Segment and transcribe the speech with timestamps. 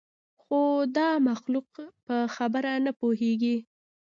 [0.41, 0.59] خو
[0.97, 1.69] دا مخلوق
[2.05, 3.57] په خبره نه پوهېږي.